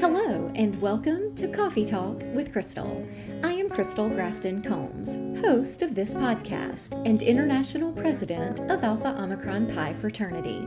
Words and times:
Hello, 0.00 0.50
and 0.54 0.80
welcome 0.80 1.34
to 1.34 1.46
Coffee 1.46 1.84
Talk 1.84 2.22
with 2.32 2.52
Crystal. 2.52 3.06
I 3.44 3.52
am 3.52 3.68
Crystal 3.68 4.08
Grafton 4.08 4.62
Combs, 4.62 5.16
host 5.42 5.82
of 5.82 5.94
this 5.94 6.14
podcast 6.14 6.94
and 7.06 7.22
international 7.22 7.92
president 7.92 8.60
of 8.70 8.82
Alpha 8.82 9.14
Omicron 9.20 9.66
Pi 9.66 9.92
Fraternity. 9.92 10.66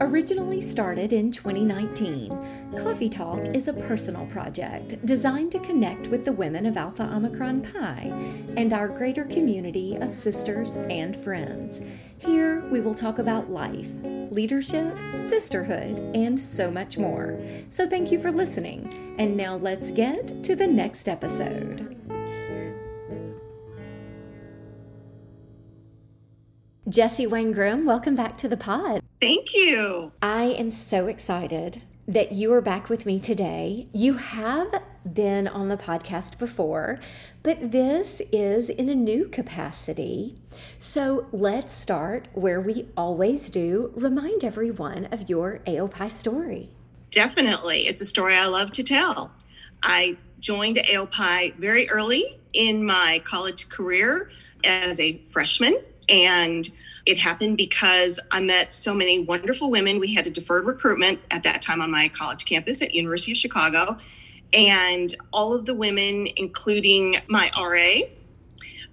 Originally 0.00 0.62
started 0.62 1.12
in 1.12 1.30
2019, 1.30 2.74
Coffee 2.78 3.10
Talk 3.10 3.44
is 3.54 3.68
a 3.68 3.74
personal 3.74 4.24
project 4.28 5.04
designed 5.04 5.52
to 5.52 5.58
connect 5.58 6.06
with 6.06 6.24
the 6.24 6.32
women 6.32 6.64
of 6.64 6.78
Alpha 6.78 7.02
Omicron 7.14 7.60
Pi 7.74 8.10
and 8.56 8.72
our 8.72 8.88
greater 8.88 9.24
community 9.26 9.96
of 9.96 10.14
sisters 10.14 10.76
and 10.76 11.14
friends. 11.14 11.82
Here 12.16 12.64
we 12.70 12.80
will 12.80 12.94
talk 12.94 13.18
about 13.18 13.50
life, 13.50 13.90
leadership, 14.32 14.96
sisterhood, 15.18 16.16
and 16.16 16.38
so 16.38 16.70
much 16.70 16.98
more. 16.98 17.38
So 17.68 17.88
thank 17.88 18.10
you 18.10 18.18
for 18.18 18.32
listening. 18.32 19.14
And 19.18 19.36
now 19.36 19.56
let's 19.56 19.90
get 19.90 20.42
to 20.44 20.56
the 20.56 20.66
next 20.66 21.08
episode. 21.08 21.88
Jessie 26.88 27.26
Wang-Grimm, 27.26 27.86
welcome 27.86 28.14
back 28.14 28.36
to 28.38 28.48
the 28.48 28.56
pod. 28.56 29.02
Thank 29.20 29.54
you. 29.54 30.12
I 30.20 30.44
am 30.44 30.70
so 30.70 31.06
excited 31.06 31.80
that 32.08 32.32
you 32.32 32.52
are 32.52 32.60
back 32.60 32.88
with 32.88 33.06
me 33.06 33.20
today. 33.20 33.86
You 33.92 34.14
have 34.14 34.82
been 35.10 35.48
on 35.48 35.68
the 35.68 35.76
podcast 35.76 36.38
before, 36.38 36.98
but 37.42 37.72
this 37.72 38.20
is 38.32 38.68
in 38.68 38.88
a 38.88 38.94
new 38.94 39.26
capacity. 39.28 40.36
So 40.78 41.26
let's 41.32 41.72
start 41.72 42.28
where 42.32 42.60
we 42.60 42.86
always 42.96 43.50
do. 43.50 43.92
Remind 43.94 44.44
everyone 44.44 45.06
of 45.06 45.28
your 45.28 45.60
AOPI 45.66 46.10
story. 46.10 46.70
Definitely. 47.10 47.86
It's 47.86 48.00
a 48.00 48.06
story 48.06 48.36
I 48.36 48.46
love 48.46 48.72
to 48.72 48.82
tell. 48.82 49.32
I 49.82 50.16
joined 50.40 50.76
AOPI 50.76 51.56
very 51.56 51.88
early 51.90 52.38
in 52.52 52.84
my 52.84 53.22
college 53.24 53.68
career 53.68 54.30
as 54.64 54.98
a 55.00 55.20
freshman 55.30 55.78
and 56.08 56.68
it 57.06 57.18
happened 57.18 57.56
because 57.56 58.20
I 58.30 58.40
met 58.40 58.72
so 58.72 58.94
many 58.94 59.20
wonderful 59.20 59.70
women. 59.70 59.98
We 59.98 60.14
had 60.14 60.26
a 60.26 60.30
deferred 60.30 60.66
recruitment 60.66 61.20
at 61.30 61.42
that 61.42 61.60
time 61.60 61.80
on 61.80 61.90
my 61.90 62.08
college 62.08 62.44
campus 62.44 62.80
at 62.80 62.94
University 62.94 63.32
of 63.32 63.38
Chicago. 63.38 63.96
And 64.52 65.14
all 65.32 65.54
of 65.54 65.64
the 65.64 65.74
women, 65.74 66.28
including 66.36 67.16
my 67.28 67.50
RA 67.56 68.06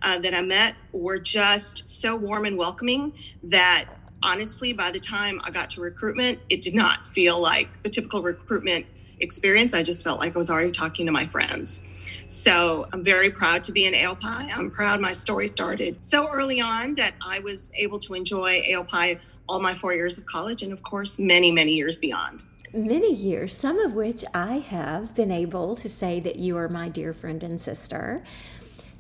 uh, 0.02 0.20
that 0.20 0.34
I 0.34 0.42
met, 0.42 0.76
were 0.92 1.20
just 1.20 1.88
so 1.90 2.16
warm 2.16 2.46
and 2.46 2.58
welcoming 2.58 3.14
that 3.44 3.86
honestly, 4.24 4.74
by 4.74 4.92
the 4.92 5.00
time 5.00 5.40
I 5.44 5.52
got 5.52 5.70
to 5.72 5.82
recruitment, 5.82 6.40
it 6.50 6.62
did 6.62 6.76
not 6.76 7.08
feel 7.08 7.40
like 7.40 7.84
the 7.84 7.90
typical 7.90 8.22
recruitment 8.22 8.86
experience. 9.20 9.74
I 9.74 9.84
just 9.84 10.04
felt 10.04 10.20
like 10.20 10.36
I 10.36 10.38
was 10.38 10.50
already 10.50 10.72
talking 10.72 11.06
to 11.06 11.12
my 11.12 11.26
friends. 11.26 11.84
So 12.28 12.88
I'm 12.94 13.04
very 13.04 13.30
proud 13.30 13.64
to 13.66 13.72
be 13.72 13.86
an 13.86 13.94
AOPI. 13.94 14.58
I'm 14.58 14.72
proud 14.72 15.02
my 15.02 15.12
story 15.12 15.48
started 15.48 16.04
so 16.04 16.28
early 16.30 16.62
on 16.62 16.96
that 16.96 17.14
I 17.26 17.40
was 17.40 17.72
able 17.76 18.00
to 18.00 18.14
enjoy 18.14 18.62
AOPI 18.62 19.20
all 19.48 19.60
my 19.60 19.74
four 19.74 19.94
years 19.94 20.18
of 20.18 20.26
college 20.26 20.62
and, 20.64 20.72
of 20.72 20.84
course, 20.84 21.20
many, 21.20 21.52
many 21.52 21.74
years 21.74 21.98
beyond. 21.98 22.44
Many 22.74 23.14
years, 23.14 23.58
some 23.58 23.80
of 23.80 23.94
which 23.94 24.24
I 24.34 24.60
have 24.60 25.16
been 25.16 25.32
able 25.32 25.76
to 25.76 25.90
say 25.90 26.20
that 26.20 26.36
you 26.36 26.56
are 26.58 26.70
my 26.70 26.88
dear 26.88 27.14
friend 27.14 27.44
and 27.44 27.60
sister. 27.60 28.24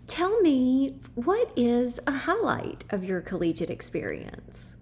Tell 0.07 0.41
me, 0.41 0.95
what 1.13 1.51
is 1.55 1.99
a 2.07 2.11
highlight 2.11 2.83
of 2.89 3.03
your 3.03 3.21
collegiate 3.21 3.69
experience? 3.69 4.75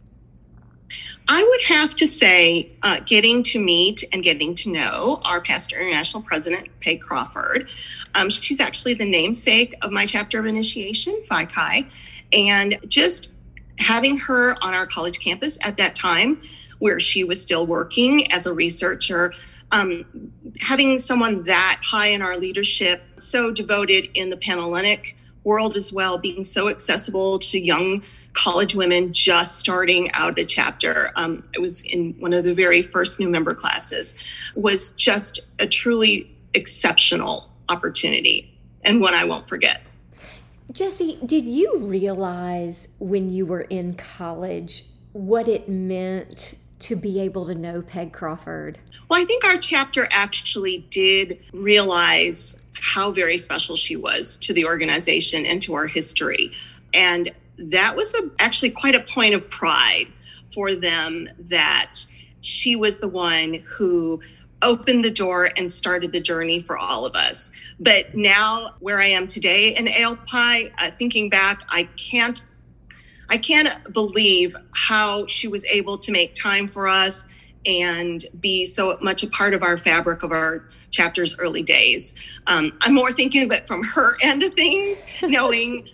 I 1.27 1.43
would 1.43 1.61
have 1.63 1.95
to 1.95 2.07
say, 2.07 2.71
uh, 2.83 3.01
getting 3.05 3.43
to 3.43 3.59
meet 3.59 4.05
and 4.13 4.23
getting 4.23 4.55
to 4.55 4.69
know 4.69 5.19
our 5.25 5.41
past 5.41 5.73
international 5.73 6.23
president, 6.23 6.69
Peg 6.79 7.01
Crawford. 7.01 7.69
Um, 8.15 8.29
she's 8.29 8.61
actually 8.61 8.93
the 8.93 9.05
namesake 9.05 9.75
of 9.81 9.91
my 9.91 10.05
chapter 10.05 10.39
of 10.39 10.45
initiation, 10.45 11.21
Phi 11.27 11.43
Chi. 11.43 11.87
And 12.31 12.77
just 12.87 13.33
having 13.79 14.17
her 14.19 14.55
on 14.63 14.73
our 14.73 14.87
college 14.87 15.19
campus 15.19 15.57
at 15.61 15.75
that 15.75 15.93
time, 15.93 16.41
where 16.79 16.99
she 16.99 17.23
was 17.23 17.41
still 17.41 17.65
working 17.65 18.31
as 18.31 18.45
a 18.45 18.53
researcher, 18.53 19.33
um, 19.71 20.31
having 20.59 20.97
someone 20.97 21.43
that 21.43 21.81
high 21.83 22.07
in 22.07 22.21
our 22.21 22.37
leadership, 22.37 23.01
so 23.17 23.51
devoted 23.51 24.09
in 24.13 24.29
the 24.29 24.37
Panhellenic 24.37 25.15
world 25.43 25.77
as 25.77 25.93
well, 25.93 26.17
being 26.17 26.43
so 26.43 26.67
accessible 26.67 27.39
to 27.39 27.59
young 27.59 28.03
college 28.33 28.75
women 28.75 29.13
just 29.13 29.57
starting 29.59 30.11
out 30.11 30.37
a 30.37 30.45
chapter. 30.45 31.11
Um, 31.15 31.43
it 31.53 31.59
was 31.59 31.81
in 31.83 32.13
one 32.19 32.33
of 32.33 32.43
the 32.43 32.53
very 32.53 32.81
first 32.81 33.19
new 33.19 33.29
member 33.29 33.55
classes, 33.55 34.15
was 34.55 34.89
just 34.91 35.39
a 35.59 35.65
truly 35.65 36.29
exceptional 36.53 37.49
opportunity 37.69 38.53
and 38.83 39.01
one 39.01 39.13
I 39.13 39.25
won't 39.25 39.47
forget. 39.47 39.81
Jessie, 40.71 41.17
did 41.25 41.45
you 41.45 41.77
realize 41.77 42.89
when 42.99 43.29
you 43.29 43.45
were 43.45 43.61
in 43.61 43.95
college 43.95 44.85
what 45.13 45.47
it 45.47 45.67
meant 45.69 46.55
to 46.79 46.95
be 46.95 47.19
able 47.19 47.45
to 47.47 47.55
know 47.55 47.81
Peg 47.81 48.13
Crawford? 48.13 48.77
Well, 49.09 49.21
I 49.21 49.25
think 49.25 49.43
our 49.43 49.57
chapter 49.57 50.07
actually 50.11 50.85
did 50.89 51.39
realize 51.53 52.57
how 52.73 53.11
very 53.11 53.37
special 53.37 53.75
she 53.75 53.95
was 53.95 54.37
to 54.37 54.53
the 54.53 54.65
organization 54.65 55.45
and 55.45 55.61
to 55.63 55.73
our 55.73 55.87
history. 55.87 56.51
And 56.93 57.31
that 57.57 57.95
was 57.95 58.13
a, 58.13 58.29
actually 58.39 58.71
quite 58.71 58.95
a 58.95 58.99
point 58.99 59.33
of 59.33 59.49
pride 59.49 60.07
for 60.53 60.75
them 60.75 61.27
that 61.39 62.05
she 62.41 62.75
was 62.75 62.99
the 62.99 63.07
one 63.07 63.55
who 63.65 64.21
opened 64.61 65.03
the 65.03 65.11
door 65.11 65.49
and 65.57 65.71
started 65.71 66.11
the 66.11 66.19
journey 66.19 66.59
for 66.59 66.77
all 66.77 67.05
of 67.05 67.15
us. 67.15 67.51
But 67.79 68.15
now, 68.15 68.73
where 68.79 68.99
I 68.99 69.05
am 69.05 69.27
today 69.27 69.75
in 69.75 69.85
AOPI, 69.85 70.71
uh, 70.77 70.91
thinking 70.97 71.29
back, 71.29 71.63
I 71.69 71.83
can't, 71.95 72.43
I 73.29 73.37
can't 73.37 73.93
believe 73.93 74.55
how 74.73 75.27
she 75.27 75.47
was 75.47 75.65
able 75.65 75.97
to 75.97 76.11
make 76.11 76.33
time 76.33 76.67
for 76.67 76.87
us 76.87 77.25
and 77.65 78.23
be 78.39 78.65
so 78.65 78.97
much 79.01 79.23
a 79.23 79.27
part 79.27 79.53
of 79.53 79.61
our 79.61 79.77
fabric 79.77 80.23
of 80.23 80.31
our 80.31 80.69
chapter's 80.89 81.37
early 81.37 81.63
days. 81.63 82.15
Um, 82.47 82.77
I'm 82.81 82.93
more 82.93 83.11
thinking 83.11 83.43
of 83.43 83.51
it 83.51 83.67
from 83.67 83.83
her 83.83 84.15
end 84.23 84.43
of 84.43 84.53
things, 84.53 84.97
knowing 85.21 85.89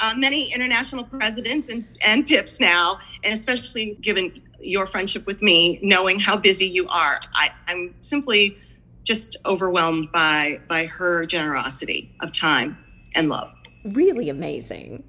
uh, 0.00 0.14
many 0.16 0.52
international 0.52 1.04
presidents 1.04 1.68
and, 1.68 1.86
and 2.04 2.26
PIPs 2.26 2.58
now, 2.58 2.98
and 3.22 3.32
especially 3.32 3.96
given 4.00 4.42
your 4.60 4.86
friendship 4.86 5.26
with 5.26 5.42
me, 5.42 5.78
knowing 5.82 6.18
how 6.18 6.36
busy 6.36 6.66
you 6.66 6.88
are. 6.88 7.20
I, 7.34 7.50
I'm 7.68 7.94
simply 8.00 8.56
just 9.04 9.36
overwhelmed 9.46 10.10
by 10.12 10.60
by 10.68 10.86
her 10.86 11.26
generosity 11.26 12.14
of 12.20 12.32
time 12.32 12.78
and 13.14 13.28
love. 13.28 13.52
Really 13.84 14.28
amazing. 14.28 15.02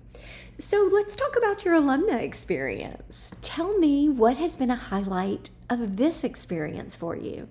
So 0.55 0.87
let's 0.93 1.15
talk 1.15 1.35
about 1.35 1.65
your 1.65 1.73
alumni 1.73 2.19
experience. 2.19 3.31
Tell 3.41 3.77
me 3.79 4.07
what 4.07 4.37
has 4.37 4.55
been 4.55 4.69
a 4.69 4.75
highlight 4.75 5.49
of 5.67 5.97
this 5.97 6.23
experience 6.23 6.95
for 6.95 7.15
you. 7.15 7.47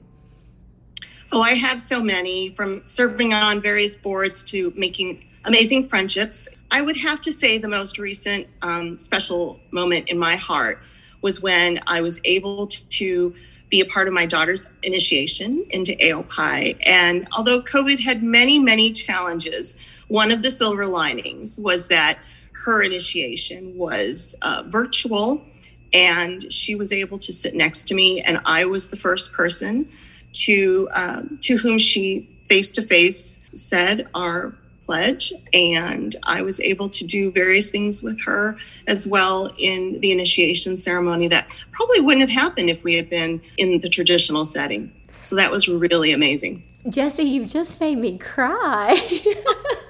Oh, 1.33 1.41
I 1.41 1.55
have 1.55 1.81
so 1.81 2.01
many 2.01 2.51
from 2.51 2.83
serving 2.87 3.35
on 3.35 3.61
various 3.61 3.97
boards 3.97 4.45
to 4.45 4.73
making 4.77 5.25
amazing 5.47 5.89
friendships. 5.89 6.49
I 6.71 6.81
would 6.81 6.97
have 6.99 7.21
to 7.23 7.33
say 7.33 7.59
the 7.59 7.69
most 7.69 7.99
recent 7.99 8.47
um, 8.63 8.97
special 8.97 9.59
moment 9.73 10.09
in 10.09 10.19
my 10.19 10.37
heart 10.37 10.81
was 11.23 11.43
when 11.43 11.81
I 11.89 12.03
was 12.03 12.21
able 12.25 12.69
to 12.69 13.35
be 13.69 13.81
a 13.81 13.87
part 13.87 14.07
of 14.07 14.15
my 14.15 14.27
daughter's 14.27 14.69
initiation 14.83 15.65
into 15.71 15.93
AOPI. 15.93 16.77
And 16.87 17.27
although 17.33 17.63
COVID 17.63 17.99
had 17.99 18.23
many, 18.23 18.59
many 18.59 18.93
challenges, 18.93 19.77
one 20.09 20.31
of 20.31 20.43
the 20.43 20.51
silver 20.51 20.87
linings 20.87 21.59
was 21.59 21.89
that 21.89 22.19
her 22.65 22.83
initiation 22.83 23.77
was 23.77 24.35
uh, 24.43 24.63
virtual 24.67 25.45
and 25.93 26.51
she 26.53 26.75
was 26.75 26.93
able 26.93 27.19
to 27.19 27.33
sit 27.33 27.55
next 27.55 27.87
to 27.89 27.95
me 27.95 28.21
and 28.23 28.41
i 28.45 28.65
was 28.65 28.89
the 28.91 28.97
first 28.97 29.33
person 29.33 29.89
to 30.33 30.89
um, 30.95 31.39
to 31.43 31.57
whom 31.57 31.79
she 31.79 32.29
face 32.49 32.71
to 32.71 32.83
face 32.87 33.41
said 33.55 34.09
our 34.15 34.55
pledge 34.83 35.33
and 35.53 36.17
i 36.25 36.41
was 36.43 36.61
able 36.61 36.89
to 36.89 37.07
do 37.07 37.31
various 37.31 37.71
things 37.71 38.03
with 38.03 38.21
her 38.25 38.57
as 38.89 39.07
well 39.07 39.53
in 39.59 40.01
the 40.01 40.11
initiation 40.11 40.77
ceremony 40.77 41.29
that 41.29 41.47
probably 41.73 42.01
wouldn't 42.01 42.29
have 42.29 42.43
happened 42.43 42.71
if 42.71 42.83
we 42.85 42.95
had 42.95 43.09
been 43.11 43.41
in 43.57 43.81
the 43.81 43.89
traditional 43.89 44.45
setting. 44.45 44.93
So 45.25 45.37
that 45.37 45.51
was 45.51 45.69
really 45.69 46.13
amazing. 46.13 46.63
Jessie, 46.89 47.25
you 47.25 47.47
just 47.47 47.81
made 47.81 47.99
me 47.99 48.19
cry 48.19 48.97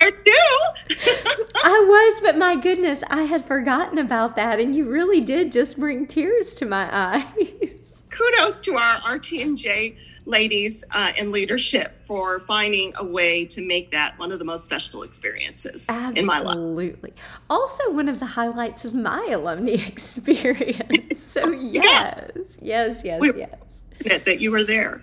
there 0.00 0.10
too 0.10 0.64
I 1.64 1.84
was, 1.86 2.20
but 2.20 2.36
my 2.36 2.56
goodness, 2.56 3.02
I 3.08 3.22
had 3.22 3.44
forgotten 3.44 3.98
about 3.98 4.36
that, 4.36 4.60
and 4.60 4.74
you 4.74 4.88
really 4.88 5.20
did 5.20 5.50
just 5.50 5.78
bring 5.78 6.06
tears 6.06 6.54
to 6.56 6.66
my 6.66 6.88
eyes. 6.92 8.02
Kudos 8.10 8.60
to 8.62 8.76
our 8.76 8.96
RTNJ 8.98 9.96
ladies 10.26 10.84
uh, 10.92 11.12
in 11.16 11.32
leadership 11.32 12.00
for 12.06 12.40
finding 12.40 12.92
a 12.96 13.04
way 13.04 13.44
to 13.46 13.66
make 13.66 13.90
that 13.90 14.16
one 14.18 14.30
of 14.30 14.38
the 14.38 14.44
most 14.44 14.64
special 14.64 15.02
experiences 15.02 15.88
Absolutely. 15.88 16.20
in 16.20 16.26
my 16.26 16.38
life. 16.38 16.48
Absolutely. 16.48 17.14
Also, 17.50 17.90
one 17.90 18.08
of 18.08 18.20
the 18.20 18.26
highlights 18.26 18.84
of 18.84 18.94
my 18.94 19.26
alumni 19.32 19.72
experience. 19.86 21.22
So, 21.22 21.50
yes, 21.50 22.58
yes, 22.60 23.00
yes, 23.04 23.20
we 23.20 23.32
yes. 23.34 24.24
That 24.24 24.40
you 24.40 24.50
were 24.50 24.64
there. 24.64 25.02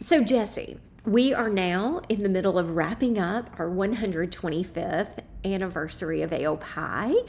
So, 0.00 0.24
Jessie, 0.24 0.78
we 1.04 1.34
are 1.34 1.50
now 1.50 2.00
in 2.08 2.22
the 2.22 2.28
middle 2.28 2.58
of 2.58 2.70
wrapping 2.70 3.18
up 3.18 3.50
our 3.58 3.68
125th 3.68 5.18
anniversary 5.44 6.22
of 6.22 6.30
AOPI. 6.30 7.28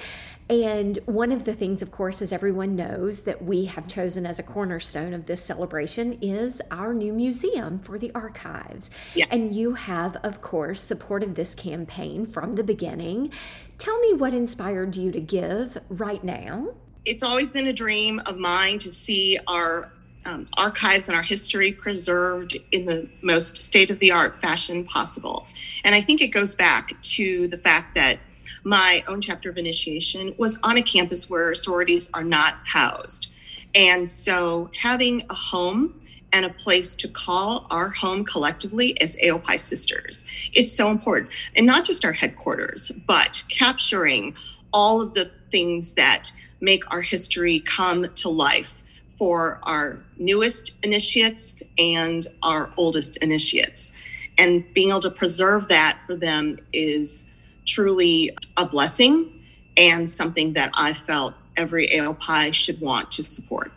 And 0.50 1.00
one 1.06 1.32
of 1.32 1.46
the 1.46 1.54
things, 1.54 1.82
of 1.82 1.90
course, 1.90 2.22
as 2.22 2.32
everyone 2.32 2.76
knows, 2.76 3.22
that 3.22 3.44
we 3.44 3.66
have 3.66 3.88
chosen 3.88 4.26
as 4.26 4.38
a 4.38 4.44
cornerstone 4.44 5.14
of 5.14 5.26
this 5.26 5.44
celebration 5.44 6.20
is 6.22 6.62
our 6.70 6.94
new 6.94 7.14
museum 7.14 7.80
for 7.80 7.98
the 7.98 8.12
archives. 8.14 8.92
Yeah. 9.16 9.26
And 9.32 9.56
you 9.56 9.74
have, 9.74 10.18
of 10.18 10.42
course, 10.42 10.82
supported 10.82 11.36
this 11.36 11.56
campaign 11.56 12.26
from 12.26 12.56
the 12.56 12.64
beginning. 12.64 13.32
Tell 13.78 14.00
me 14.02 14.14
what 14.14 14.34
inspired 14.34 14.96
you 14.96 15.12
to 15.12 15.22
give 15.22 15.78
right 15.90 16.24
now. 16.24 16.74
It's 17.06 17.24
always 17.24 17.50
been 17.50 17.68
a 17.68 17.74
dream 17.74 18.22
of 18.26 18.38
mine 18.38 18.80
to 18.80 18.92
see 18.92 19.40
our 19.48 19.92
um, 20.26 20.46
archives 20.58 21.08
and 21.08 21.16
our 21.16 21.24
history 21.24 21.72
preserved 21.72 22.58
in 22.72 22.86
the 22.86 23.10
most 23.22 23.62
state 23.62 23.90
of 23.90 24.00
the 24.00 24.12
art 24.12 24.42
fashion 24.42 24.84
possible. 24.84 25.46
And 25.84 25.94
I 25.94 26.02
think 26.02 26.22
it 26.22 26.30
goes 26.30 26.56
back 26.56 27.00
to 27.02 27.48
the 27.48 27.58
fact 27.58 27.96
that 27.96 28.20
my 28.64 29.04
own 29.08 29.22
chapter 29.22 29.50
of 29.50 29.58
initiation 29.58 30.34
was 30.38 30.58
on 30.64 30.78
a 30.78 30.82
campus 30.82 31.30
where 31.30 31.54
sororities 31.54 32.10
are 32.14 32.24
not 32.24 32.56
housed. 32.66 33.32
And 33.76 34.08
so 34.08 34.70
having 34.80 35.26
a 35.30 35.34
home 35.34 36.00
and 36.32 36.46
a 36.46 36.50
place 36.50 36.96
to 36.96 37.08
call 37.08 37.68
our 37.70 37.90
home 37.90 38.24
collectively 38.24 39.00
as 39.02 39.16
AOPI 39.18 39.60
sisters 39.60 40.26
is 40.54 40.76
so 40.76 40.90
important. 40.90 41.32
And 41.56 41.66
not 41.66 41.84
just 41.84 42.04
our 42.04 42.14
headquarters, 42.14 42.92
but 43.06 43.44
capturing 43.50 44.36
all 44.72 45.02
of 45.02 45.14
the 45.14 45.32
things 45.52 45.94
that 45.94 46.32
make 46.60 46.90
our 46.92 47.02
history 47.02 47.60
come 47.60 48.12
to 48.16 48.30
life 48.30 48.84
for 49.24 49.58
our 49.64 49.98
newest 50.18 50.76
initiates 50.84 51.64
and 51.78 52.28
our 52.42 52.70
oldest 52.76 53.16
initiates. 53.24 53.94
And 54.38 54.66
being 54.74 54.90
able 54.90 55.00
to 55.00 55.10
preserve 55.10 55.70
that 55.70 55.98
for 56.06 56.18
them 56.18 56.60
is 56.74 57.24
truly 57.66 58.36
a 58.58 58.66
blessing 58.66 59.42
and 59.78 60.10
something 60.10 60.52
that 60.54 60.72
I 60.74 60.94
felt 60.94 61.36
every 61.56 61.88
AOPI 61.88 62.54
should 62.54 62.82
want 62.82 63.12
to 63.12 63.24
support. 63.24 63.72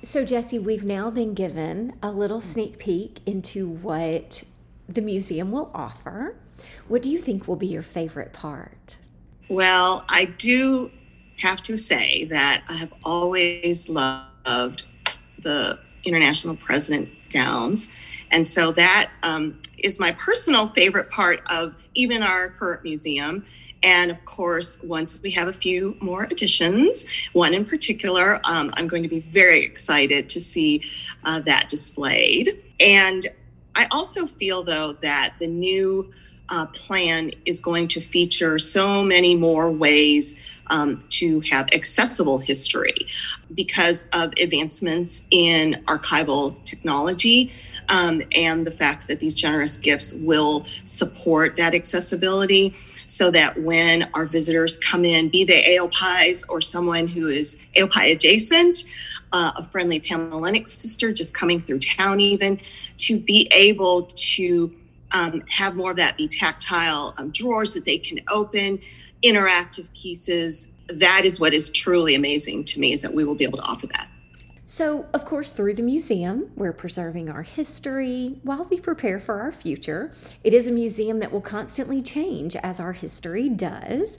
So, 0.00 0.24
Jessie, 0.24 0.58
we've 0.58 0.82
now 0.82 1.10
been 1.10 1.34
given 1.34 1.92
a 2.02 2.10
little 2.10 2.40
sneak 2.40 2.78
peek 2.78 3.18
into 3.26 3.68
what 3.68 4.44
the 4.88 5.02
museum 5.02 5.52
will 5.52 5.70
offer. 5.74 6.36
What 6.88 7.02
do 7.02 7.10
you 7.10 7.18
think 7.18 7.46
will 7.46 7.56
be 7.56 7.66
your 7.66 7.82
favorite 7.82 8.32
part? 8.32 8.96
Well, 9.50 10.06
I 10.08 10.24
do 10.24 10.90
have 11.42 11.60
to 11.62 11.76
say 11.76 12.24
that 12.30 12.62
I 12.68 12.74
have 12.74 12.92
always 13.04 13.88
loved 13.88 14.84
the 15.42 15.78
International 16.04 16.56
President 16.56 17.08
gowns. 17.30 17.88
And 18.30 18.46
so 18.46 18.70
that 18.72 19.10
um, 19.24 19.60
is 19.78 19.98
my 19.98 20.12
personal 20.12 20.68
favorite 20.68 21.10
part 21.10 21.40
of 21.50 21.74
even 21.94 22.22
our 22.22 22.50
current 22.50 22.84
museum. 22.84 23.44
And 23.82 24.12
of 24.12 24.24
course, 24.24 24.80
once 24.84 25.20
we 25.22 25.32
have 25.32 25.48
a 25.48 25.52
few 25.52 25.96
more 26.00 26.24
additions, 26.24 27.04
one 27.32 27.52
in 27.52 27.64
particular, 27.64 28.40
um, 28.44 28.72
I'm 28.74 28.86
going 28.86 29.02
to 29.02 29.08
be 29.08 29.20
very 29.20 29.64
excited 29.64 30.28
to 30.28 30.40
see 30.40 30.84
uh, 31.24 31.40
that 31.40 31.68
displayed. 31.68 32.62
And 32.78 33.26
I 33.74 33.88
also 33.90 34.28
feel, 34.28 34.62
though, 34.62 34.92
that 35.02 35.34
the 35.40 35.48
new 35.48 36.12
uh, 36.52 36.66
plan 36.66 37.32
is 37.46 37.60
going 37.60 37.88
to 37.88 38.00
feature 38.00 38.58
so 38.58 39.02
many 39.02 39.34
more 39.34 39.70
ways 39.70 40.36
um, 40.66 41.02
to 41.08 41.40
have 41.40 41.66
accessible 41.72 42.38
history. 42.38 42.94
Because 43.54 44.04
of 44.12 44.32
advancements 44.38 45.24
in 45.30 45.82
archival 45.86 46.62
technology 46.66 47.50
um, 47.88 48.22
and 48.34 48.66
the 48.66 48.70
fact 48.70 49.08
that 49.08 49.18
these 49.18 49.34
generous 49.34 49.78
gifts 49.78 50.12
will 50.14 50.66
support 50.84 51.56
that 51.56 51.74
accessibility 51.74 52.74
so 53.06 53.30
that 53.30 53.58
when 53.62 54.08
our 54.12 54.26
visitors 54.26 54.76
come 54.78 55.06
in, 55.06 55.30
be 55.30 55.44
they 55.44 55.78
AOPIs 55.78 56.44
or 56.50 56.60
someone 56.60 57.08
who 57.08 57.28
is 57.28 57.56
AOPI 57.76 58.12
adjacent, 58.12 58.84
uh, 59.32 59.52
a 59.56 59.64
friendly 59.64 59.98
Panhellenic 59.98 60.68
sister 60.68 61.12
just 61.12 61.32
coming 61.32 61.60
through 61.60 61.78
town, 61.78 62.20
even 62.20 62.60
to 62.98 63.18
be 63.18 63.48
able 63.52 64.10
to 64.14 64.74
um, 65.12 65.42
have 65.48 65.74
more 65.74 65.90
of 65.90 65.96
that 65.96 66.16
be 66.16 66.28
tactile 66.28 67.14
um, 67.18 67.30
drawers 67.30 67.74
that 67.74 67.84
they 67.84 67.98
can 67.98 68.20
open, 68.30 68.78
interactive 69.22 69.86
pieces. 69.94 70.68
That 70.88 71.24
is 71.24 71.38
what 71.38 71.54
is 71.54 71.70
truly 71.70 72.14
amazing 72.14 72.64
to 72.64 72.80
me 72.80 72.92
is 72.92 73.02
that 73.02 73.14
we 73.14 73.24
will 73.24 73.34
be 73.34 73.44
able 73.44 73.58
to 73.58 73.64
offer 73.64 73.86
that. 73.88 74.08
So, 74.64 75.06
of 75.12 75.24
course, 75.24 75.50
through 75.52 75.74
the 75.74 75.82
museum, 75.82 76.50
we're 76.56 76.72
preserving 76.72 77.28
our 77.28 77.42
history 77.42 78.38
while 78.42 78.64
we 78.70 78.80
prepare 78.80 79.20
for 79.20 79.40
our 79.40 79.52
future. 79.52 80.12
It 80.44 80.54
is 80.54 80.68
a 80.68 80.72
museum 80.72 81.18
that 81.18 81.32
will 81.32 81.42
constantly 81.42 82.00
change 82.00 82.56
as 82.56 82.80
our 82.80 82.92
history 82.92 83.48
does. 83.48 84.18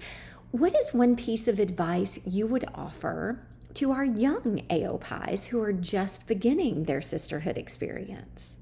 What 0.51 0.75
is 0.75 0.93
one 0.93 1.15
piece 1.15 1.47
of 1.47 1.59
advice 1.59 2.19
you 2.27 2.45
would 2.45 2.65
offer 2.75 3.39
to 3.75 3.91
our 3.91 4.05
young 4.05 4.61
AOPIs 4.69 5.45
who 5.45 5.59
are 5.61 5.73
just 5.73 6.27
beginning 6.27 6.83
their 6.83 7.01
sisterhood 7.01 7.57
experience? 7.57 8.55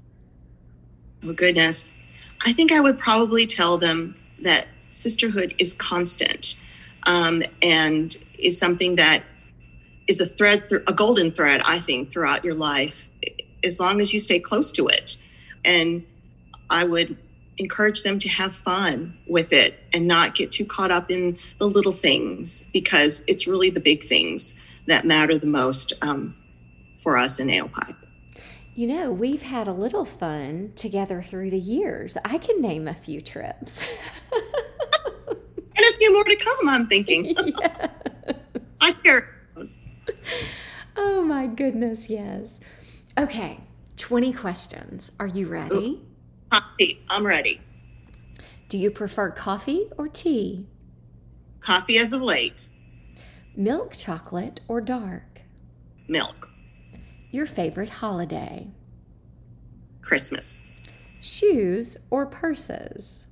Oh, 1.24 1.34
goodness. 1.34 1.92
I 2.44 2.52
think 2.52 2.72
I 2.72 2.80
would 2.80 2.98
probably 2.98 3.46
tell 3.46 3.78
them 3.78 4.16
that 4.40 4.66
sisterhood 4.90 5.54
is 5.58 5.74
constant 5.74 6.60
um, 7.04 7.42
and 7.62 8.16
is 8.38 8.58
something 8.58 8.96
that 8.96 9.22
is 10.08 10.20
a 10.20 10.26
thread, 10.26 10.64
a 10.86 10.92
golden 10.92 11.30
thread, 11.30 11.62
I 11.64 11.78
think, 11.78 12.10
throughout 12.10 12.44
your 12.44 12.54
life, 12.54 13.08
as 13.62 13.78
long 13.78 14.00
as 14.00 14.12
you 14.12 14.20
stay 14.20 14.40
close 14.40 14.70
to 14.72 14.88
it. 14.88 15.22
And 15.64 16.04
I 16.68 16.84
would 16.84 17.16
encourage 17.58 18.02
them 18.02 18.18
to 18.18 18.28
have 18.28 18.52
fun 18.52 19.16
with 19.28 19.52
it 19.52 19.78
and 19.92 20.06
not 20.06 20.34
get 20.34 20.50
too 20.50 20.64
caught 20.64 20.90
up 20.90 21.10
in 21.10 21.36
the 21.58 21.66
little 21.66 21.92
things 21.92 22.64
because 22.72 23.22
it's 23.26 23.46
really 23.46 23.70
the 23.70 23.80
big 23.80 24.02
things 24.02 24.56
that 24.86 25.04
matter 25.04 25.38
the 25.38 25.46
most 25.46 25.92
um, 26.02 26.34
for 27.00 27.16
us 27.16 27.38
in 27.38 27.48
AOPI. 27.48 27.94
You 28.74 28.86
know, 28.86 29.12
we've 29.12 29.42
had 29.42 29.68
a 29.68 29.72
little 29.72 30.04
fun 30.06 30.72
together 30.76 31.22
through 31.22 31.50
the 31.50 31.58
years. 31.58 32.16
I 32.24 32.38
can 32.38 32.60
name 32.62 32.88
a 32.88 32.94
few 32.94 33.20
trips. 33.20 33.86
and 34.32 35.78
a 35.94 35.96
few 35.98 36.12
more 36.12 36.24
to 36.24 36.36
come, 36.36 36.68
I'm 36.68 36.86
thinking. 36.86 37.36
Yeah. 37.60 37.88
I 38.80 38.92
care. 38.92 39.28
Oh 40.96 41.22
my 41.22 41.46
goodness, 41.46 42.10
yes. 42.10 42.58
Okay, 43.16 43.60
20 43.96 44.32
questions. 44.32 45.12
Are 45.20 45.26
you 45.28 45.46
ready? 45.46 46.02
Coffee. 46.50 47.00
I'm 47.08 47.24
ready. 47.24 47.60
Do 48.68 48.76
you 48.78 48.90
prefer 48.90 49.30
coffee 49.30 49.88
or 49.98 50.08
tea? 50.08 50.66
Coffee 51.60 51.98
as 51.98 52.12
of 52.12 52.22
late. 52.22 52.68
Milk 53.54 53.92
chocolate 53.92 54.60
or 54.66 54.80
dark? 54.80 55.42
Milk. 56.08 56.50
Your 57.32 57.46
favorite 57.46 57.88
holiday? 57.88 58.68
Christmas. 60.02 60.60
Shoes 61.18 61.96
or 62.10 62.26
purses? 62.26 63.24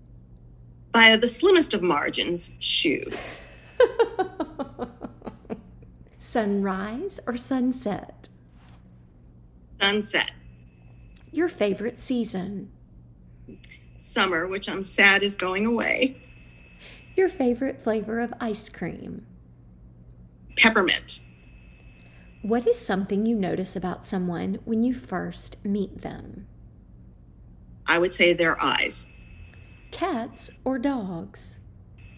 By 0.90 1.16
the 1.16 1.28
slimmest 1.28 1.74
of 1.74 1.82
margins, 1.82 2.54
shoes. 2.60 3.38
Sunrise 6.18 7.20
or 7.26 7.36
sunset? 7.36 8.30
Sunset. 9.78 10.32
Your 11.30 11.50
favorite 11.50 11.98
season? 11.98 12.72
Summer, 13.96 14.46
which 14.46 14.66
I'm 14.66 14.82
sad 14.82 15.22
is 15.22 15.36
going 15.36 15.66
away. 15.66 16.22
Your 17.16 17.28
favorite 17.28 17.82
flavor 17.82 18.20
of 18.20 18.32
ice 18.40 18.70
cream? 18.70 19.26
Peppermint. 20.56 21.20
What 22.42 22.66
is 22.66 22.78
something 22.78 23.26
you 23.26 23.34
notice 23.34 23.76
about 23.76 24.06
someone 24.06 24.60
when 24.64 24.82
you 24.82 24.94
first 24.94 25.62
meet 25.62 26.00
them? 26.00 26.46
I 27.86 27.98
would 27.98 28.14
say 28.14 28.32
their 28.32 28.62
eyes. 28.62 29.08
Cats 29.90 30.50
or 30.64 30.78
dogs? 30.78 31.58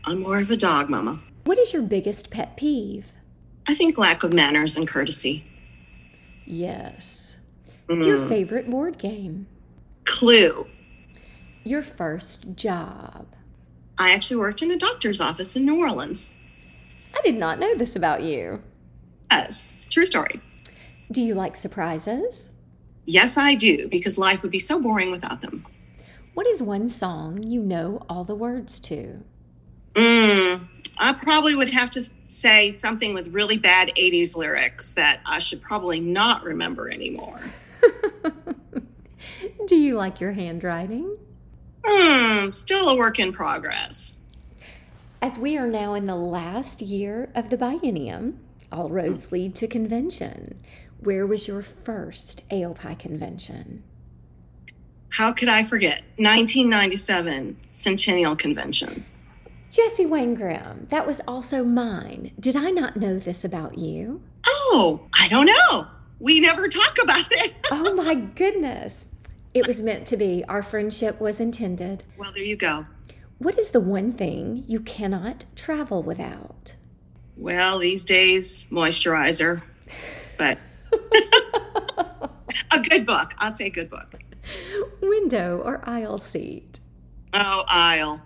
I'm 0.05 0.21
more 0.21 0.39
of 0.39 0.51
a 0.51 0.57
dog, 0.57 0.89
Mama. 0.89 1.21
What 1.45 1.59
is 1.59 1.73
your 1.73 1.83
biggest 1.83 2.31
pet 2.31 2.57
peeve? 2.57 3.11
I 3.67 3.75
think 3.75 3.99
lack 3.99 4.23
of 4.23 4.33
manners 4.33 4.77
and 4.77 4.87
courtesy. 4.87 5.45
Yes. 6.45 7.39
Mm. 7.89 8.07
Your 8.07 8.19
favorite 8.29 8.71
board 8.71 8.99
game? 8.99 9.49
Clue. 10.05 10.69
Your 11.65 11.83
first 11.83 12.55
job? 12.55 13.27
I 13.99 14.13
actually 14.13 14.37
worked 14.37 14.63
in 14.63 14.71
a 14.71 14.79
doctor's 14.79 15.21
office 15.21 15.57
in 15.57 15.65
New 15.65 15.81
Orleans. 15.81 16.31
I 17.13 17.21
did 17.25 17.37
not 17.37 17.59
know 17.59 17.75
this 17.75 17.97
about 17.97 18.23
you. 18.23 18.63
Yes, 19.33 19.79
true 19.89 20.05
story. 20.05 20.43
Do 21.11 21.23
you 21.23 21.35
like 21.35 21.57
surprises? 21.57 22.51
Yes, 23.07 23.39
I 23.39 23.55
do, 23.55 23.89
because 23.89 24.19
life 24.19 24.43
would 24.43 24.51
be 24.51 24.59
so 24.59 24.79
boring 24.79 25.11
without 25.11 25.41
them. 25.41 25.65
What 26.35 26.47
is 26.47 26.61
one 26.61 26.91
song 26.91 27.43
you 27.43 27.63
know 27.63 28.05
all 28.11 28.25
the 28.25 28.35
words 28.35 28.79
to? 28.81 29.25
Mm, 29.95 30.69
I 30.99 31.15
probably 31.15 31.55
would 31.55 31.71
have 31.71 31.89
to 31.93 32.07
say 32.27 32.73
something 32.73 33.15
with 33.15 33.29
really 33.29 33.57
bad 33.57 33.91
80s 33.97 34.37
lyrics 34.37 34.93
that 34.95 35.21
I 35.25 35.39
should 35.39 35.63
probably 35.63 35.99
not 35.99 36.45
remember 36.45 36.91
anymore. 36.91 37.41
Do 39.67 39.77
you 39.77 39.97
like 39.97 40.21
your 40.21 40.33
handwriting? 40.33 41.17
Hmm, 41.87 42.51
still 42.51 42.91
a 42.91 42.97
work 42.97 43.19
in 43.19 43.33
progress. 43.33 44.19
As 45.23 45.39
we 45.39 45.57
are 45.57 45.69
now 45.69 45.95
in 45.95 46.05
the 46.05 46.17
last 46.17 46.83
year 46.83 47.31
of 47.35 47.49
the 47.49 47.57
biennium, 47.57 48.35
all 48.73 48.89
roads 48.89 49.31
lead 49.33 49.55
to 49.57 49.67
convention. 49.67 50.61
Where 50.99 51.27
was 51.27 51.49
your 51.49 51.63
first 51.63 52.49
AOPI 52.49 52.99
convention? 52.99 53.83
How 55.11 55.33
could 55.33 55.49
I 55.49 55.63
forget? 55.63 56.03
1997 56.17 57.57
Centennial 57.71 58.35
Convention. 58.35 59.05
Jessie 59.71 60.07
Wang-Grimm, 60.07 60.87
that 60.91 61.07
was 61.07 61.21
also 61.27 61.65
mine. 61.65 62.33
Did 62.39 62.57
I 62.57 62.71
not 62.71 62.97
know 62.97 63.19
this 63.19 63.45
about 63.45 63.79
you? 63.79 64.23
Oh, 64.47 65.01
I 65.19 65.29
don't 65.29 65.47
know. 65.47 65.87
We 66.19 66.41
never 66.41 66.69
talk 66.69 66.97
about 67.03 67.27
it. 67.31 67.55
oh 67.71 67.95
my 67.95 68.15
goodness. 68.15 69.07
It 69.55 69.67
was 69.67 69.83
meant 69.83 70.07
to 70.07 70.17
be. 70.17 70.45
Our 70.49 70.63
friendship 70.63 71.21
was 71.21 71.41
intended. 71.41 72.05
Well, 72.17 72.33
there 72.33 72.45
you 72.45 72.57
go. 72.57 72.87
What 73.39 73.59
is 73.59 73.71
the 73.71 73.81
one 73.81 74.13
thing 74.13 74.65
you 74.67 74.81
cannot 74.81 75.45
travel 75.57 76.03
without? 76.03 76.77
Well, 77.43 77.81
these 77.81 78.05
days, 78.05 78.69
moisturizer, 78.71 79.63
but 80.39 80.59
a 82.71 82.79
good 82.79 83.05
book. 83.05 83.35
I'll 83.39 83.53
say 83.53 83.69
good 83.69 83.91
book. 83.91 84.15
Window 85.01 85.61
or 85.65 85.81
aisle 85.83 86.19
seat? 86.19 86.79
Oh, 87.35 87.65
aisle. 87.67 88.23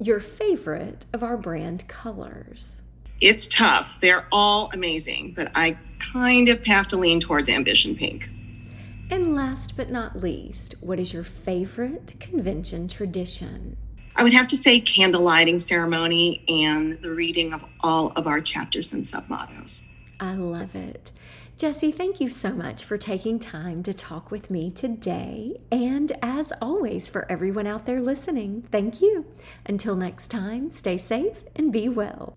Your 0.00 0.20
favorite 0.20 1.04
of 1.12 1.22
our 1.22 1.36
brand 1.36 1.86
colors? 1.86 2.80
It's 3.20 3.46
tough. 3.46 4.00
They're 4.00 4.26
all 4.32 4.70
amazing, 4.72 5.34
but 5.36 5.52
I 5.54 5.76
kind 5.98 6.48
of 6.48 6.64
have 6.64 6.88
to 6.88 6.96
lean 6.96 7.20
towards 7.20 7.50
Ambition 7.50 7.94
Pink. 7.94 8.30
And 9.10 9.34
last 9.36 9.76
but 9.76 9.90
not 9.90 10.22
least, 10.22 10.76
what 10.80 10.98
is 10.98 11.12
your 11.12 11.24
favorite 11.24 12.14
convention 12.20 12.88
tradition? 12.88 13.76
I 14.16 14.22
would 14.22 14.32
have 14.32 14.46
to 14.48 14.56
say 14.56 14.80
candle 14.80 15.22
lighting 15.22 15.58
ceremony 15.58 16.44
and 16.48 17.00
the 17.02 17.10
reading 17.10 17.52
of 17.52 17.64
all 17.80 18.12
of 18.16 18.26
our 18.26 18.40
chapters 18.40 18.92
and 18.92 19.06
sub 19.06 19.28
mottos. 19.28 19.86
I 20.20 20.34
love 20.34 20.74
it. 20.74 21.10
Jessie, 21.56 21.92
thank 21.92 22.20
you 22.20 22.30
so 22.30 22.52
much 22.52 22.84
for 22.84 22.98
taking 22.98 23.38
time 23.38 23.82
to 23.84 23.94
talk 23.94 24.30
with 24.30 24.50
me 24.50 24.70
today. 24.70 25.60
And 25.70 26.12
as 26.20 26.52
always, 26.60 27.08
for 27.08 27.30
everyone 27.30 27.66
out 27.66 27.86
there 27.86 28.00
listening, 28.00 28.62
thank 28.72 29.00
you. 29.00 29.26
Until 29.64 29.94
next 29.94 30.28
time, 30.28 30.70
stay 30.72 30.96
safe 30.96 31.46
and 31.54 31.72
be 31.72 31.88
well. 31.88 32.36